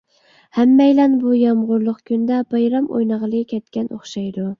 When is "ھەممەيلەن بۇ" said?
0.59-1.33